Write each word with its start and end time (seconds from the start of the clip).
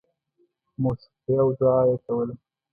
•موسیقي 0.81 1.35
او 1.43 1.49
دعا 1.59 1.79
یې 1.89 1.95
کوله. 2.05 2.33